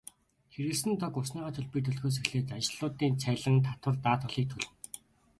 [0.53, 4.69] Хэрэглэсэн тог, усныхаа төлбөрийг төлөхөөс эхлээд ажилтнуудын цалин, татвар, даатгалыг төлнө.